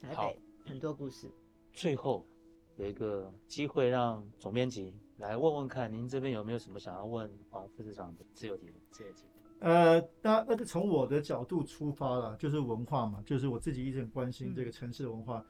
[0.00, 1.30] 台北很多故事。
[1.72, 2.26] 最后
[2.76, 8.72] 有一个机会让总编辑来问问看，您这边有没有什么想要问黄副市长的自由题？
[8.90, 9.24] 自由题。
[9.60, 15.44] 呃，那那就从我的角度出发了，就是文化嘛，就是我自己一直很关心这个城市的文化。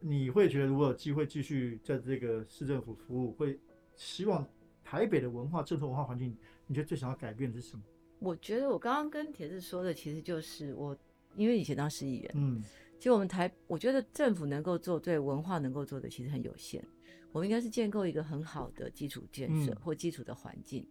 [0.00, 3.58] 你会觉得如果有机会继续在这个市政府服务，会
[3.96, 4.46] 希望
[4.84, 7.82] 台北的文化、政策文化环境，你觉得最想要改变的是什么？
[8.20, 10.96] 我觉得我刚刚跟铁子说的，其实就是我，
[11.36, 12.62] 因为以前当市议员，嗯
[12.98, 16.84] 其实我们台，我觉得政府能够做对文化能够做的其实很有限。
[17.30, 20.84] 我们应该是建构一个很好的基础建设嗯或基础的环境。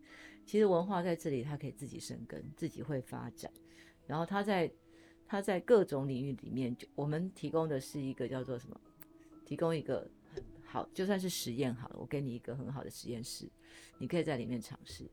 [0.46, 3.52] 其实文化在这里，它可以自己生根，自己会发展。
[4.06, 4.72] 然后它在
[5.28, 8.80] 它在各种领域里面，就我们提供的是一个叫做什么？
[9.44, 13.50] 提供一个很好，就算是实验好了，我给你一个很好的实验室，
[13.98, 15.04] 你可以在里面尝试。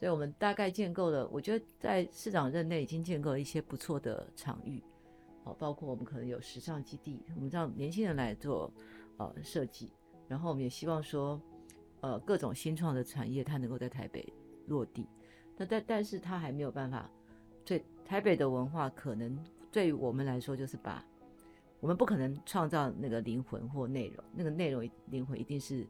[0.00, 4.82] 所以我们大概建构了，我觉得在市长任内已经建构了一些不错的场域。
[5.44, 8.72] 哦，包括我们可能有时尚基地，我们让年轻人来做
[9.18, 9.92] 呃设计，
[10.26, 11.38] 然后我们也希望说，
[12.00, 14.26] 呃各种新创的产业它能够在台北
[14.68, 15.06] 落地，
[15.58, 17.10] 那但但是它还没有办法，
[17.62, 19.38] 对台北的文化可能
[19.70, 21.04] 对于我们来说就是把，
[21.78, 25.86] 我们不可能创造那个灵魂或内容，那个内容灵魂一定是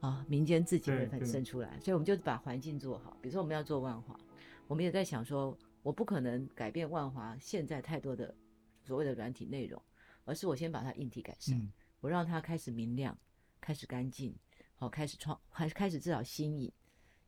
[0.00, 4.18] 啊民间自己会很对对生出来，所以我们就把环境做好，比如说我们要做万华，
[4.66, 8.34] 我们也在想说，我不可能改变万华现在太多的。
[8.82, 9.80] 所谓的软体内容，
[10.24, 13.16] 而是我先把它硬体改善，嗯我让它开始明亮，
[13.60, 14.34] 开始干净，
[14.74, 16.72] 好、开始创，还开始至少新颖，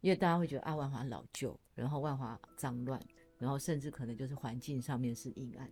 [0.00, 3.00] 因为大家会觉得啊万华老旧，然后万华脏乱，
[3.38, 5.70] 然后甚至可能就是环境上面是阴暗。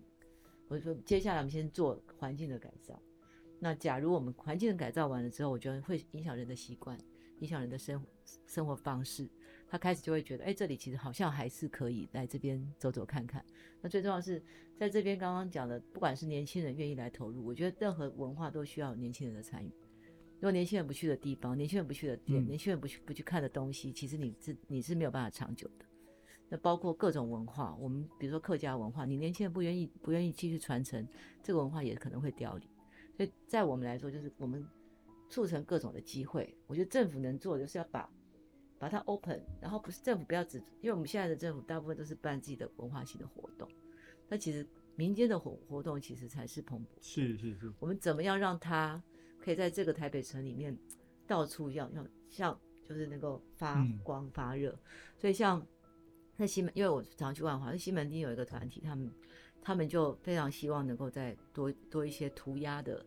[0.68, 3.00] 我就说接下来我们先做环境的改造。
[3.62, 6.98] 那假如我们环境的改造完了之后，我觉得会影响人的习惯，
[7.40, 8.02] 影响人的生
[8.46, 9.28] 生活方式。
[9.68, 13.44] 他开始就会觉得，哎，这里其实好像还是可以来这边走走看看。
[13.80, 14.42] 那最重要的是，
[14.76, 19.70] 在这边刚刚讲的，不管是年轻人愿意来投入，我觉得任何文化都需要年轻人的参与。
[20.36, 25.84] 如果年轻人不去的地方，年轻人不去的店，嗯年轻人不去不去看的东西，其实你是你是没有办法长久的。
[26.48, 31.06] 那包括各种文化，我们比如说客家文化，你年轻人不愿意不愿意继续传承，
[31.44, 32.68] 这个文化也可能会凋零。
[33.20, 34.66] 所以在我们来说，就是我们
[35.28, 36.56] 促成各种的机会。
[36.66, 38.08] 我觉得政府能做，就是要把
[38.78, 43.68] 把它 open，然后不是政府不要只，因为我们现在的政府大部分都是办自己的文化性的活动，
[44.26, 46.86] 那其实民间的活活动其实才是蓬勃。
[47.02, 49.02] 是是是，我们怎么样让它
[49.38, 50.74] 可以在这个台北城里面
[51.26, 54.74] 到处要要像就是能够发光发热？
[55.18, 55.62] 所以像
[56.38, 59.12] 在西门，因为我常去万华，那西门町有一个团体，他们
[59.60, 63.04] 他们就非常希望能够再多多一些涂鸦的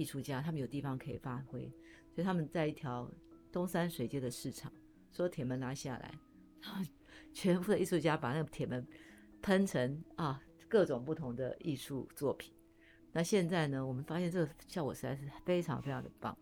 [0.00, 1.70] 艺术家，他们有地方可以发挥，
[2.14, 3.10] 所以他们在一条
[3.52, 4.72] 东山水街的市场，
[5.12, 6.14] 说铁门拉下来，
[6.62, 6.82] 然后
[7.34, 8.86] 全部的艺术家把那个铁门
[9.42, 12.50] 喷成啊各种不同的艺术作品。
[13.12, 16.34] 那现在呢，我们发现这个效果实在是非常非常的棒。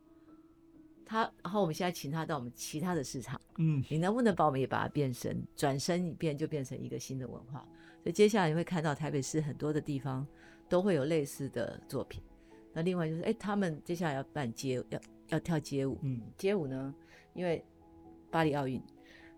[1.05, 7.67] 他，然后我们现在请他到我们其他的市场，嗯，你能不能把我们也把它变身，转身一变就变成一个新的文化？
[8.03, 10.27] 所以接下来你会看到台北市很多的地方
[10.69, 12.23] 都会有类似的作品。
[12.79, 16.95] 那另外就是，哎，他们接下来要办街，要要跳街舞，嗯，街舞呢，
[17.35, 17.65] 因为
[18.31, 18.81] 巴黎奥运，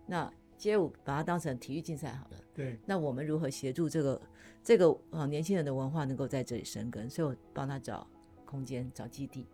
[0.05, 2.37] 那街舞把它当成体育竞赛好了。
[2.53, 4.21] 对，那我们如何协助这个
[4.63, 7.09] 这个呃年轻人的文化能够在这里生根？
[7.09, 8.07] 所以我帮他找
[8.45, 9.47] 空间，找基地。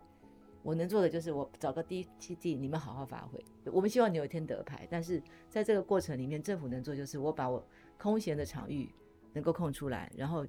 [0.62, 3.42] 我能做的就是我找个第一基地，你们好好发挥。
[3.72, 8.92] 我们希望你有一天得牌，但是在这个过程里面，政府能做就是我把我空闲的场域
[9.32, 10.46] 能够空出来，然后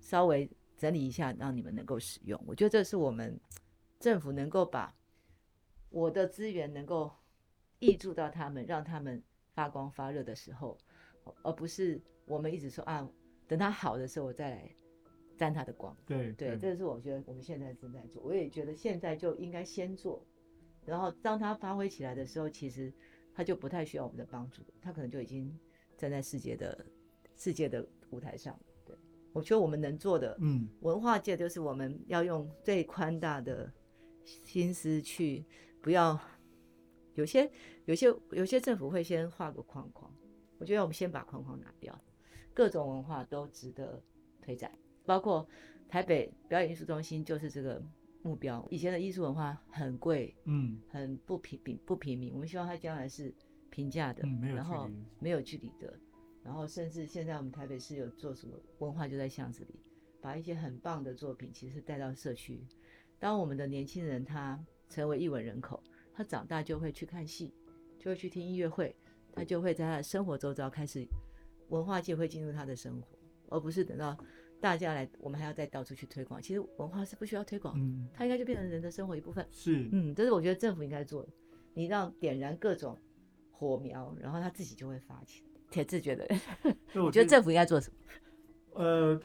[0.00, 2.40] 稍微整理一下，让你们能够使用。
[2.46, 3.38] 我觉得这是我们
[3.98, 4.94] 政府能够把
[5.90, 7.12] 我的资源能够
[7.80, 10.76] 挹注到他们，让他们发光发热的时候，
[11.42, 13.08] 而不是我们一直说啊，
[13.46, 14.70] 等他好的时候我再来。
[15.36, 20.24] 沾他的光，对对，这是我觉得我们现在正在做，我也觉得现在就应该先做，
[20.86, 22.92] 然后当他发挥起来的时候，其实
[23.34, 25.52] 他就不太需要我们的帮助，他可能就已经
[25.98, 26.86] 站在世界的
[27.34, 28.56] 世界的舞台上。
[28.64, 28.73] 对，
[29.34, 33.70] 我觉得我们能做的，嗯，文化界就是我们要用最宽大的
[34.24, 35.44] 心思去，
[35.82, 36.18] 不要
[37.14, 37.50] 有些
[37.84, 40.10] 有些有些政府会先画个框框，
[40.58, 42.00] 我觉得我们先把框框拿掉，
[42.54, 44.00] 各种文化都值得
[44.40, 44.70] 推展。
[45.04, 45.46] 包括
[45.88, 47.82] 台北表演艺术中心就是这个
[48.22, 48.64] 目标。
[48.70, 52.32] 以前的艺术文化很贵，嗯，很不平平不平民。
[52.32, 53.34] 我们希望它将来是
[53.68, 54.22] 平价的，
[54.54, 55.92] 然后没有距离的，
[56.44, 59.80] 然后甚至现在我们台北市有做什么文化就在巷子里，
[60.20, 62.62] 把一些很棒的作品其实带到社区。
[63.18, 67.54] 当我们的年轻人他成为艺文人口，他长大就会去看戏，
[67.98, 68.94] 就会去听音乐会，
[69.32, 71.06] 他就会在他的生活周遭开始
[71.70, 74.16] 文化界会进入他的生活，而不是等到。
[74.60, 76.40] 大家来，我们还要再到处去推广。
[76.40, 79.46] 其实文化是不需要推广，嗯，它应该就变成人的生活一部分。
[79.50, 81.28] 是，嗯，这是我觉得政府应该做的。
[81.74, 82.98] 你让点燃各种
[83.52, 85.44] 火苗，然后他自己就会发起。
[85.74, 86.26] 铁自觉得，
[86.94, 88.82] 我 觉得政府应该做什么？
[88.82, 89.20] 呃，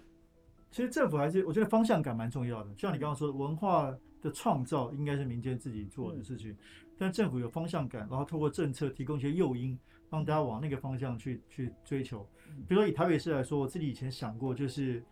[0.71, 2.73] 其实政府还是我觉得方向感蛮重要的。
[2.73, 6.55] 就像你刚刚说的，文化的创造应该是民间自己做的事情，
[6.97, 9.77] 但政府有方向感，然后透过政策提供一些诱因，
[10.09, 12.27] 让大家往那个方向去去追求。
[12.67, 15.03] 比如说以台北市来说，我自己以前想过，就是。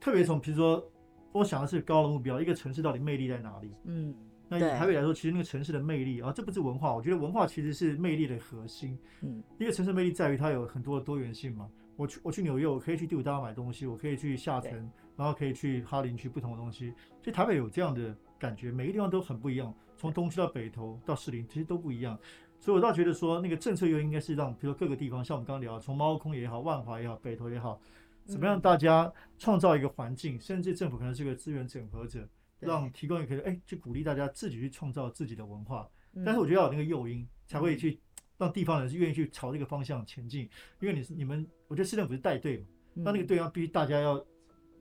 [0.00, 0.88] 特别从，比如说，
[1.32, 3.74] 我想的是高的目标，一个城市到底魅力在哪里？
[3.82, 4.14] 嗯，
[4.48, 8.98] 那以台北来说，其实那个城市的魅力啊，这不是文化，我觉得文化其实是魅力的核心。
[9.20, 11.68] 嗯，一个城市魅力在于它有很多的多元性嘛。
[11.96, 14.72] 我去我去纽约，我可以去第五大道买东西，我可以去下城，
[15.16, 16.94] 然后可以去哈林区不同的东西。
[17.22, 22.16] 所以台北有这样的感觉，每个地方都很不一样，从东区到北投到士林，其实都不一样。
[22.60, 27.80] 所以我倒觉得说，那个政策又应该是让，比如说各个地方，像我们刚刚聊，从猫空也好，万华也好，北投也好。
[28.24, 28.60] 怎么样？
[28.60, 32.28] 大家创造一个环境，甚至政府可能是个资源整合者，
[32.60, 35.88] 让提供一个哎，去鼓励大家自己去创造自己的文化。
[36.24, 38.00] 但是我觉得要有那个诱因，才会去
[38.36, 40.48] 让地方人是愿意去朝这个方向前进。
[40.80, 44.24] 因为你是你们，我觉得市政府是带队嘛，那那个队要必须大家要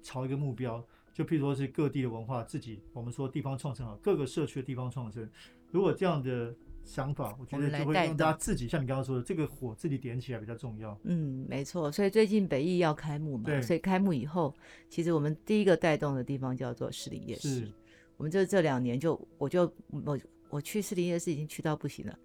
[0.01, 0.85] 朝一个目标。
[1.13, 5.29] 就譬如说是各地的文化自己，我们说地方创生啊，各个社区的地方创生，
[5.71, 6.55] 如果这样的。
[6.87, 10.97] 想法，我觉得就会让大家自己，像你刚刚说的，这个火自己点起来比较重要。
[11.03, 11.91] 嗯，没错。
[11.91, 14.55] 所以最近北艺要开幕嘛，所以开幕以后，
[14.89, 17.71] 其实我们第一个带动的地方叫做士林夜市。
[18.15, 20.17] 我们就这两年就，我就我
[20.49, 22.17] 我去士林夜市已经去到不行了。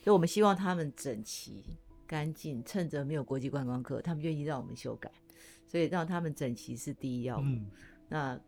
[0.00, 1.62] 所以我们希望他们整齐
[2.06, 5.10] 干净，趁着没有国际观光客，他们愿意让我们修改，
[5.66, 7.44] 所以让他们整齐是第一要务。
[8.08, 8.40] 那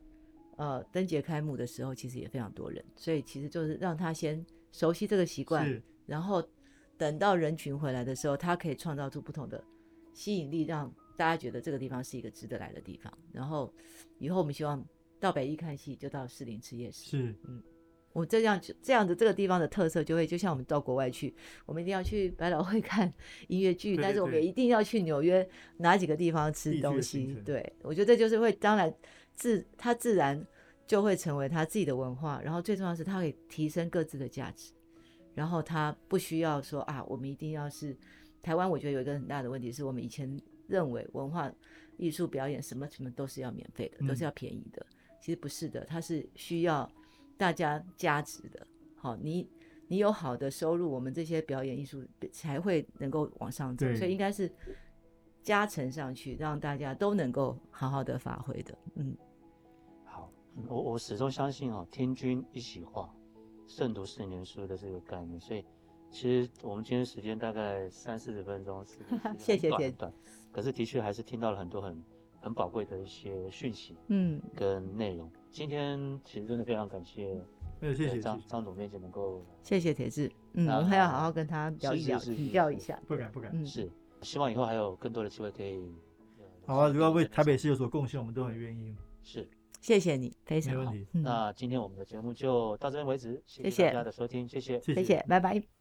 [0.56, 4.44] 呃，灯节开幕的时候，其实也非常多人，所以其实就是让他先。
[4.78, 6.40] 熟悉这个习惯，然后
[6.96, 9.60] 等到人群回来的时候，他可以创造出不同的
[10.14, 13.12] 吸引力，让大家觉得这个地方是一个值得来的地方。
[13.32, 13.74] 然后
[14.20, 14.86] 以后我们希望
[15.18, 17.10] 到北艺看戏，就到士林吃夜市。
[17.10, 17.60] 是，嗯，
[18.12, 21.34] 我这样这样的这个地方的特色就会，就像我们到国外去，
[21.66, 23.12] 我们一定要去百老汇 看
[23.48, 25.48] 音乐剧，对对但是我们也一定要去纽约
[25.78, 27.34] 哪几个地方吃东西。
[27.44, 28.94] 对，我觉得这就是会，当然
[29.34, 30.46] 自它自然
[30.88, 34.72] 就会成为他自己的文化，然后最重要的是他可以提升各自的价值，
[35.34, 37.96] 然后他不需要说啊，我们一定要是
[38.42, 41.52] 台湾，我觉得有一个很大的问题是我们以前认为文化
[41.98, 44.84] 艺术表演什么什么都是要免费的，都是嗯要便宜的。
[45.20, 46.90] 其实不是的，它是需要
[47.36, 48.66] 大家加值的。
[48.96, 49.46] 好，你
[49.88, 54.50] 你有好的收入，我们这些表演艺术才会能够往上走，所以应该是
[55.42, 58.78] 加成上去，让大家都能够好好的发挥的。
[58.94, 59.27] 嗯，好，
[60.66, 63.14] 我我始终相信哦，天君一席话，
[63.66, 65.38] 胜读十年书的这个概念。
[65.40, 65.64] 所以，
[66.10, 68.94] 其实我们今天时间大概三四十分钟，是
[69.38, 70.12] 谢谢姐很短很短，
[70.50, 72.02] 可是的确还是听到了很多很
[72.40, 75.30] 很宝贵的一些讯息嗯，跟内容。
[75.50, 77.40] 今天其实真的非常感谢
[77.80, 80.30] 没有谢谢呃张张总编辑能够谢谢铁志。
[80.54, 83.00] 嗯，我们还要好好跟他聊一聊，是是是请教一下。
[83.06, 83.50] 不敢不敢。
[83.54, 83.90] 嗯，是，
[84.22, 85.94] 希望以后还有更多的机会可以。
[86.38, 88.94] 呃好啊，如果为台北市市有所贡献，我们都很愿意。
[89.22, 89.48] 是。
[89.80, 90.92] 谢谢你，非常好。
[91.12, 94.60] 那今天我们的节目就到这边为止，谢谢大家的收听，谢。
[94.60, 95.77] 谢谢谢，拜拜。